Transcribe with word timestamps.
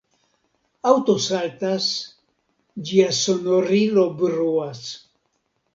Aŭto 0.91 1.15
saltas, 1.25 1.89
ĝia 2.89 3.13
sonorilo 3.21 4.11
bruas 4.25 4.83